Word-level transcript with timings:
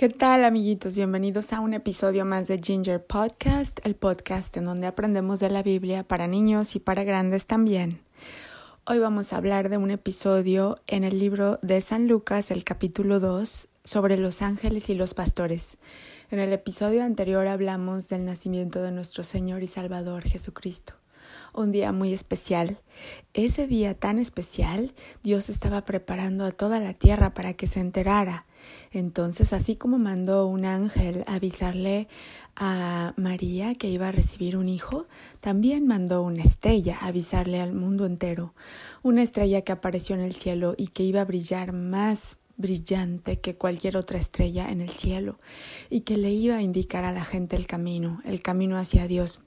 ¿Qué 0.00 0.08
tal 0.08 0.46
amiguitos? 0.46 0.96
Bienvenidos 0.96 1.52
a 1.52 1.60
un 1.60 1.74
episodio 1.74 2.24
más 2.24 2.48
de 2.48 2.58
Ginger 2.58 3.04
Podcast, 3.04 3.80
el 3.84 3.94
podcast 3.94 4.56
en 4.56 4.64
donde 4.64 4.86
aprendemos 4.86 5.40
de 5.40 5.50
la 5.50 5.62
Biblia 5.62 6.04
para 6.04 6.26
niños 6.26 6.74
y 6.74 6.78
para 6.78 7.04
grandes 7.04 7.44
también. 7.44 8.00
Hoy 8.86 8.98
vamos 8.98 9.30
a 9.30 9.36
hablar 9.36 9.68
de 9.68 9.76
un 9.76 9.90
episodio 9.90 10.78
en 10.86 11.04
el 11.04 11.18
libro 11.18 11.58
de 11.60 11.82
San 11.82 12.08
Lucas, 12.08 12.50
el 12.50 12.64
capítulo 12.64 13.20
2, 13.20 13.68
sobre 13.84 14.16
los 14.16 14.40
ángeles 14.40 14.88
y 14.88 14.94
los 14.94 15.12
pastores. 15.12 15.76
En 16.30 16.38
el 16.38 16.54
episodio 16.54 17.04
anterior 17.04 17.46
hablamos 17.46 18.08
del 18.08 18.24
nacimiento 18.24 18.80
de 18.80 18.92
nuestro 18.92 19.22
Señor 19.22 19.62
y 19.62 19.66
Salvador 19.66 20.22
Jesucristo 20.22 20.94
un 21.52 21.72
día 21.72 21.92
muy 21.92 22.12
especial. 22.12 22.78
Ese 23.34 23.66
día 23.66 23.94
tan 23.94 24.18
especial, 24.18 24.94
Dios 25.22 25.48
estaba 25.48 25.84
preparando 25.84 26.44
a 26.44 26.52
toda 26.52 26.80
la 26.80 26.94
tierra 26.94 27.34
para 27.34 27.54
que 27.54 27.66
se 27.66 27.80
enterara. 27.80 28.46
Entonces, 28.92 29.52
así 29.52 29.76
como 29.76 29.98
mandó 29.98 30.46
un 30.46 30.64
ángel 30.64 31.24
avisarle 31.26 32.08
a 32.56 33.14
María 33.16 33.74
que 33.74 33.88
iba 33.88 34.08
a 34.08 34.12
recibir 34.12 34.56
un 34.56 34.68
hijo, 34.68 35.06
también 35.40 35.86
mandó 35.86 36.22
una 36.22 36.42
estrella 36.42 36.98
avisarle 37.00 37.60
al 37.60 37.72
mundo 37.72 38.06
entero, 38.06 38.54
una 39.02 39.22
estrella 39.22 39.62
que 39.62 39.72
apareció 39.72 40.14
en 40.14 40.22
el 40.22 40.34
cielo 40.34 40.74
y 40.76 40.88
que 40.88 41.02
iba 41.02 41.20
a 41.20 41.24
brillar 41.24 41.72
más 41.72 42.38
brillante 42.56 43.40
que 43.40 43.56
cualquier 43.56 43.96
otra 43.96 44.18
estrella 44.18 44.70
en 44.70 44.80
el 44.80 44.90
cielo 44.90 45.38
y 45.88 46.02
que 46.02 46.16
le 46.16 46.30
iba 46.30 46.56
a 46.56 46.62
indicar 46.62 47.04
a 47.04 47.12
la 47.12 47.24
gente 47.24 47.56
el 47.56 47.66
camino, 47.66 48.20
el 48.24 48.42
camino 48.42 48.76
hacia 48.76 49.06
Dios. 49.06 49.40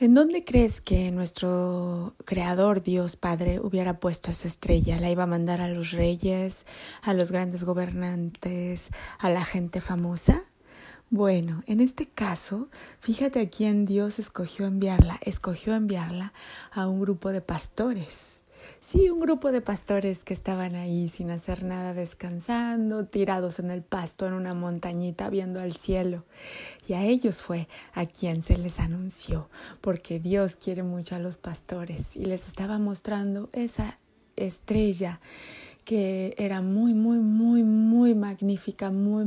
¿En 0.00 0.14
dónde 0.14 0.44
crees 0.44 0.80
que 0.80 1.10
nuestro 1.10 2.14
Creador, 2.24 2.82
Dios 2.82 3.16
Padre, 3.16 3.60
hubiera 3.60 4.00
puesto 4.00 4.30
esa 4.30 4.48
estrella? 4.48 4.98
¿La 4.98 5.10
iba 5.10 5.24
a 5.24 5.26
mandar 5.26 5.60
a 5.60 5.68
los 5.68 5.90
reyes, 5.90 6.64
a 7.02 7.12
los 7.12 7.30
grandes 7.30 7.64
gobernantes, 7.64 8.88
a 9.18 9.28
la 9.28 9.44
gente 9.44 9.82
famosa? 9.82 10.44
Bueno, 11.10 11.62
en 11.66 11.80
este 11.80 12.08
caso, 12.08 12.70
fíjate 13.00 13.40
a 13.40 13.50
quién 13.50 13.84
Dios 13.84 14.18
escogió 14.18 14.64
enviarla. 14.64 15.20
Escogió 15.20 15.74
enviarla 15.74 16.32
a 16.72 16.88
un 16.88 17.02
grupo 17.02 17.30
de 17.30 17.42
pastores 17.42 18.39
Sí, 18.80 19.10
un 19.10 19.20
grupo 19.20 19.52
de 19.52 19.60
pastores 19.60 20.24
que 20.24 20.34
estaban 20.34 20.74
ahí 20.74 21.08
sin 21.08 21.30
hacer 21.30 21.64
nada, 21.64 21.94
descansando, 21.94 23.04
tirados 23.06 23.58
en 23.58 23.70
el 23.70 23.82
pasto 23.82 24.26
en 24.26 24.32
una 24.32 24.54
montañita 24.54 25.28
viendo 25.30 25.60
al 25.60 25.74
cielo. 25.76 26.24
Y 26.88 26.94
a 26.94 27.04
ellos 27.04 27.42
fue 27.42 27.68
a 27.94 28.06
quien 28.06 28.42
se 28.42 28.56
les 28.56 28.80
anunció, 28.80 29.48
porque 29.80 30.18
Dios 30.18 30.56
quiere 30.56 30.82
mucho 30.82 31.14
a 31.14 31.18
los 31.18 31.36
pastores 31.36 32.16
y 32.16 32.24
les 32.24 32.46
estaba 32.48 32.78
mostrando 32.78 33.48
esa 33.52 33.98
estrella 34.36 35.20
que 35.84 36.34
era 36.38 36.60
muy, 36.60 36.94
muy, 36.94 37.18
muy, 37.18 37.64
muy 37.64 38.14
magnífica, 38.30 38.92
muy 38.92 39.26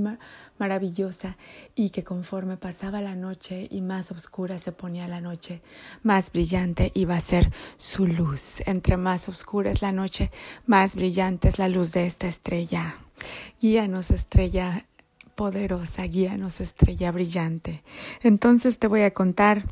maravillosa 0.57 1.35
y 1.75 1.89
que 1.89 2.05
conforme 2.05 2.55
pasaba 2.55 3.01
la 3.01 3.15
noche 3.15 3.67
y 3.69 3.81
más 3.81 4.11
oscura 4.11 4.57
se 4.57 4.71
ponía 4.71 5.09
la 5.09 5.19
noche, 5.19 5.61
más 6.03 6.31
brillante 6.31 6.93
iba 6.95 7.15
a 7.15 7.19
ser 7.19 7.51
su 7.75 8.07
luz. 8.07 8.61
Entre 8.65 8.95
más 8.95 9.27
oscura 9.27 9.71
es 9.71 9.81
la 9.81 9.91
noche, 9.91 10.31
más 10.65 10.95
brillante 10.95 11.49
es 11.49 11.59
la 11.59 11.67
luz 11.67 11.91
de 11.91 12.05
esta 12.05 12.27
estrella. 12.27 12.95
Guíanos, 13.59 14.09
estrella 14.09 14.85
poderosa, 15.35 16.03
guíanos, 16.03 16.61
estrella 16.61 17.11
brillante. 17.11 17.83
Entonces 18.21 18.79
te 18.79 18.87
voy 18.87 19.01
a 19.01 19.11
contar 19.11 19.65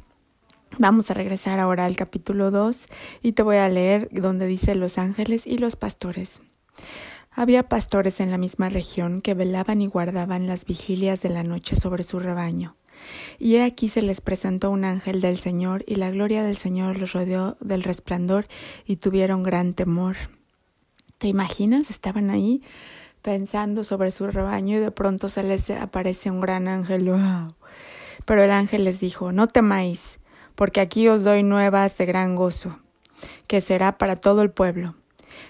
Vamos 0.79 1.11
a 1.11 1.13
regresar 1.13 1.59
ahora 1.59 1.83
al 1.83 1.97
capítulo 1.97 2.49
2 2.49 2.87
y 3.21 3.33
te 3.33 3.43
voy 3.43 3.57
a 3.57 3.67
leer 3.67 4.07
donde 4.09 4.47
dice 4.47 4.73
los 4.73 4.97
ángeles 4.97 5.45
y 5.45 5.57
los 5.57 5.75
pastores. 5.75 6.41
Había 7.33 7.63
pastores 7.63 8.19
en 8.19 8.29
la 8.29 8.37
misma 8.37 8.67
región 8.67 9.21
que 9.21 9.33
velaban 9.33 9.81
y 9.81 9.87
guardaban 9.87 10.47
las 10.47 10.65
vigilias 10.65 11.21
de 11.21 11.29
la 11.29 11.43
noche 11.43 11.77
sobre 11.77 12.03
su 12.03 12.19
rebaño. 12.19 12.75
Y 13.39 13.55
he 13.55 13.63
aquí 13.63 13.87
se 13.87 14.01
les 14.01 14.19
presentó 14.19 14.69
un 14.69 14.83
ángel 14.83 15.21
del 15.21 15.37
Señor, 15.37 15.83
y 15.87 15.95
la 15.95 16.11
gloria 16.11 16.43
del 16.43 16.57
Señor 16.57 16.97
los 16.97 17.13
rodeó 17.13 17.55
del 17.61 17.83
resplandor, 17.83 18.47
y 18.85 18.97
tuvieron 18.97 19.43
gran 19.43 19.73
temor. 19.73 20.17
¿Te 21.19 21.27
imaginas? 21.27 21.89
Estaban 21.89 22.29
ahí 22.31 22.61
pensando 23.21 23.83
sobre 23.85 24.11
su 24.11 24.27
rebaño 24.27 24.77
y 24.77 24.79
de 24.79 24.91
pronto 24.91 25.29
se 25.29 25.43
les 25.43 25.69
aparece 25.69 26.31
un 26.31 26.41
gran 26.41 26.67
ángel. 26.67 27.11
Pero 28.25 28.43
el 28.43 28.51
ángel 28.51 28.83
les 28.83 28.99
dijo, 28.99 29.31
no 29.31 29.47
temáis, 29.47 30.19
porque 30.55 30.81
aquí 30.81 31.07
os 31.07 31.23
doy 31.23 31.43
nuevas 31.43 31.97
de 31.97 32.05
gran 32.05 32.35
gozo, 32.35 32.79
que 33.47 33.61
será 33.61 33.97
para 33.97 34.17
todo 34.17 34.41
el 34.41 34.51
pueblo 34.51 34.95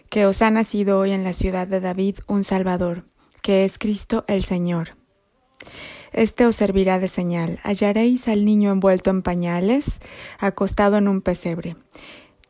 que 0.10 0.26
os 0.26 0.42
ha 0.42 0.52
nacido 0.52 1.00
hoy 1.00 1.12
en 1.12 1.24
la 1.24 1.34
ciudad 1.34 1.68
de 1.68 1.80
David 1.80 2.20
un 2.28 2.44
Salvador, 2.44 3.06
que 3.42 3.66
es 3.66 3.78
Cristo 3.78 4.26
el 4.28 4.44
Señor. 4.44 4.98
Este 6.14 6.46
os 6.46 6.58
servirá 6.58 7.00
de 7.00 7.08
señal. 7.08 7.60
Hallaréis 7.64 8.28
al 8.28 8.44
niño 8.44 8.72
envuelto 8.72 9.10
en 9.10 9.22
pañales, 9.22 9.86
acostado 10.40 10.98
en 10.98 11.08
un 11.08 11.22
pesebre. 11.22 11.78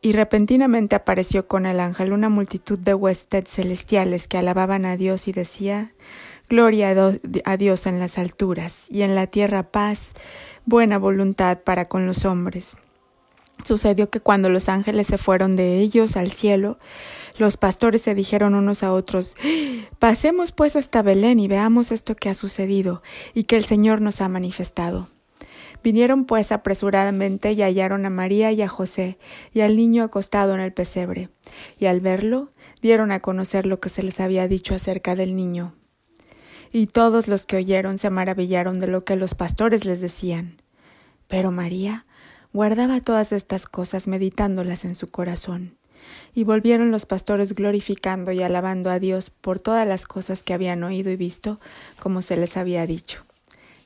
Y 0.01 0.13
repentinamente 0.13 0.95
apareció 0.95 1.47
con 1.47 1.67
el 1.67 1.79
ángel 1.79 2.11
una 2.11 2.29
multitud 2.29 2.79
de 2.79 2.95
huestes 2.95 3.47
celestiales 3.47 4.27
que 4.27 4.39
alababan 4.39 4.85
a 4.85 4.97
Dios 4.97 5.27
y 5.27 5.31
decía 5.31 5.93
Gloria 6.49 6.89
a 7.45 7.57
Dios 7.57 7.85
en 7.85 7.99
las 7.99 8.17
alturas, 8.17 8.85
y 8.89 9.03
en 9.03 9.15
la 9.15 9.27
tierra 9.27 9.71
paz, 9.71 10.11
buena 10.65 10.97
voluntad 10.97 11.59
para 11.59 11.85
con 11.85 12.05
los 12.07 12.25
hombres. 12.25 12.75
Sucedió 13.65 14.09
que 14.09 14.19
cuando 14.19 14.49
los 14.49 14.69
ángeles 14.69 15.07
se 15.07 15.17
fueron 15.17 15.55
de 15.55 15.79
ellos 15.79 16.17
al 16.17 16.31
cielo, 16.31 16.79
los 17.37 17.57
pastores 17.57 18.01
se 18.01 18.15
dijeron 18.15 18.55
unos 18.55 18.83
a 18.83 18.93
otros 18.93 19.35
Pasemos 19.99 20.51
pues 20.51 20.75
hasta 20.75 21.01
Belén 21.01 21.39
y 21.39 21.47
veamos 21.47 21.91
esto 21.91 22.15
que 22.15 22.29
ha 22.29 22.33
sucedido 22.33 23.01
y 23.33 23.45
que 23.45 23.57
el 23.57 23.65
Señor 23.65 24.01
nos 24.01 24.21
ha 24.21 24.29
manifestado. 24.29 25.09
Vinieron 25.83 26.25
pues 26.25 26.51
apresuradamente 26.51 27.53
y 27.53 27.61
hallaron 27.61 28.05
a 28.05 28.09
María 28.09 28.51
y 28.51 28.61
a 28.61 28.67
José 28.67 29.17
y 29.53 29.61
al 29.61 29.75
niño 29.75 30.03
acostado 30.03 30.53
en 30.53 30.59
el 30.59 30.73
pesebre, 30.73 31.29
y 31.79 31.85
al 31.85 32.01
verlo 32.01 32.49
dieron 32.81 33.11
a 33.11 33.19
conocer 33.19 33.65
lo 33.65 33.79
que 33.79 33.89
se 33.89 34.03
les 34.03 34.19
había 34.19 34.47
dicho 34.47 34.75
acerca 34.75 35.15
del 35.15 35.35
niño. 35.35 35.73
Y 36.71 36.87
todos 36.87 37.27
los 37.27 37.45
que 37.45 37.57
oyeron 37.57 37.97
se 37.97 38.09
maravillaron 38.09 38.79
de 38.79 38.87
lo 38.87 39.03
que 39.03 39.15
los 39.15 39.33
pastores 39.35 39.85
les 39.85 40.01
decían. 40.01 40.61
Pero 41.27 41.51
María 41.51 42.05
guardaba 42.53 43.01
todas 43.01 43.31
estas 43.31 43.65
cosas 43.65 44.07
meditándolas 44.07 44.85
en 44.85 44.95
su 44.95 45.09
corazón. 45.09 45.75
Y 46.33 46.43
volvieron 46.43 46.91
los 46.91 47.05
pastores 47.05 47.53
glorificando 47.53 48.31
y 48.31 48.41
alabando 48.41 48.89
a 48.89 48.99
Dios 48.99 49.29
por 49.29 49.59
todas 49.59 49.87
las 49.87 50.05
cosas 50.05 50.43
que 50.43 50.53
habían 50.53 50.83
oído 50.83 51.11
y 51.11 51.15
visto, 51.15 51.59
como 51.99 52.21
se 52.21 52.37
les 52.37 52.57
había 52.57 52.85
dicho. 52.87 53.23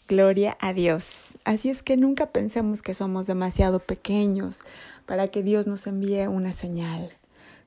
Gloria 0.07 0.55
a 0.59 0.73
Dios. 0.73 1.37
Así 1.43 1.69
es 1.69 1.81
que 1.81 1.97
nunca 1.97 2.27
pensemos 2.27 2.81
que 2.81 2.93
somos 2.93 3.25
demasiado 3.27 3.79
pequeños 3.79 4.59
para 5.05 5.27
que 5.29 5.41
Dios 5.41 5.65
nos 5.65 5.87
envíe 5.87 6.27
una 6.27 6.51
señal. 6.51 7.11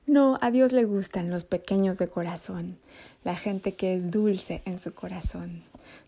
No, 0.09 0.39
a 0.41 0.49
Dios 0.49 0.71
le 0.71 0.85
gustan 0.85 1.29
los 1.29 1.45
pequeños 1.45 1.99
de 1.99 2.07
corazón, 2.07 2.79
la 3.23 3.35
gente 3.35 3.75
que 3.75 3.93
es 3.93 4.09
dulce 4.09 4.63
en 4.65 4.79
su 4.79 4.91
corazón. 4.91 5.61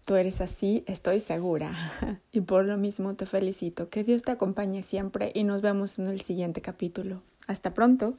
Tú 0.06 0.16
eres 0.16 0.42
así, 0.42 0.84
estoy 0.88 1.20
segura. 1.20 1.72
Y 2.32 2.42
por 2.42 2.66
lo 2.66 2.78
mismo 2.78 3.14
te 3.14 3.28
felicito. 3.28 3.90
Que 3.90 4.04
Dios 4.04 4.24
te 4.24 4.32
acompañe 4.32 4.82
siempre 4.82 5.32
y 5.36 5.44
nos 5.44 5.62
vemos 5.62 6.00
en 6.00 6.08
el 6.08 6.22
siguiente 6.22 6.62
capítulo. 6.62 7.22
Hasta 7.46 7.76
pronto. 7.76 8.16